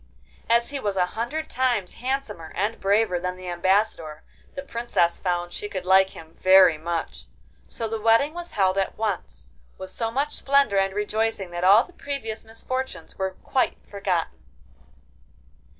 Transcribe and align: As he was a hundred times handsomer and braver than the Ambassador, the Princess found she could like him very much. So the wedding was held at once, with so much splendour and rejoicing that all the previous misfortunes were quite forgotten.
As 0.49 0.71
he 0.71 0.79
was 0.79 0.95
a 0.97 1.05
hundred 1.13 1.47
times 1.47 1.93
handsomer 2.01 2.51
and 2.55 2.79
braver 2.79 3.19
than 3.19 3.35
the 3.37 3.49
Ambassador, 3.49 4.23
the 4.55 4.63
Princess 4.63 5.19
found 5.19 5.53
she 5.53 5.69
could 5.69 5.85
like 5.85 6.09
him 6.17 6.33
very 6.39 6.75
much. 6.79 7.27
So 7.67 7.87
the 7.87 8.01
wedding 8.01 8.33
was 8.33 8.53
held 8.53 8.79
at 8.79 8.97
once, 8.97 9.49
with 9.77 9.91
so 9.91 10.09
much 10.09 10.33
splendour 10.33 10.79
and 10.79 10.95
rejoicing 10.95 11.51
that 11.51 11.63
all 11.63 11.83
the 11.83 11.93
previous 11.93 12.43
misfortunes 12.43 13.19
were 13.19 13.35
quite 13.43 13.77
forgotten. 13.85 14.39